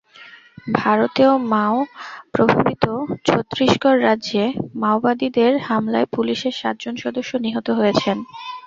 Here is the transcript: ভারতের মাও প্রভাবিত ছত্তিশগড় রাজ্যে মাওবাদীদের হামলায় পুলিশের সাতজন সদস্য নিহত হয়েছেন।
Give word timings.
ভারতের 0.75 1.31
মাও 1.51 1.77
প্রভাবিত 2.33 2.85
ছত্তিশগড় 3.25 3.99
রাজ্যে 4.01 4.43
মাওবাদীদের 4.81 5.53
হামলায় 5.67 6.07
পুলিশের 6.13 6.53
সাতজন 6.53 6.95
সদস্য 7.03 7.31
নিহত 7.45 7.67
হয়েছেন। 7.79 8.17